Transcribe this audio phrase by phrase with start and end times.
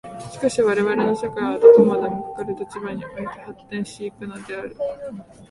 [0.31, 4.75] しかして我々の社会はどこまでもかかる立場において発展し行くのである。